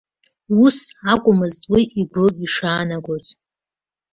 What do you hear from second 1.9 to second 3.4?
игәы ишаанагоз.